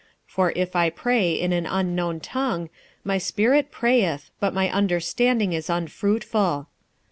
46:014:014 0.25 0.31
For 0.33 0.53
if 0.55 0.75
I 0.75 0.89
pray 0.89 1.31
in 1.33 1.53
an 1.53 1.67
unknown 1.67 2.19
tongue, 2.21 2.69
my 3.03 3.19
spirit 3.19 3.69
prayeth, 3.69 4.31
but 4.39 4.51
my 4.51 4.67
understanding 4.71 5.53
is 5.53 5.69
unfruitful. 5.69 6.65